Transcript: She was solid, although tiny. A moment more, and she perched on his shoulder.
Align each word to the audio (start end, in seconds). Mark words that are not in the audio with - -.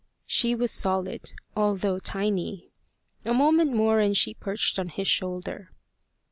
She 0.25 0.55
was 0.55 0.71
solid, 0.71 1.31
although 1.55 1.99
tiny. 1.99 2.71
A 3.23 3.35
moment 3.35 3.71
more, 3.71 3.99
and 3.99 4.17
she 4.17 4.33
perched 4.33 4.79
on 4.79 4.89
his 4.89 5.07
shoulder. 5.07 5.69